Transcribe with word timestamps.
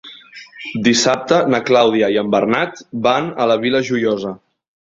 Dissabte 0.87 1.41
na 1.55 1.59
Clàudia 1.69 2.09
i 2.15 2.19
en 2.23 2.33
Bernat 2.37 2.83
van 3.09 3.31
a 3.47 3.49
la 3.53 3.59
Vila 3.67 3.87
Joiosa. 3.93 4.37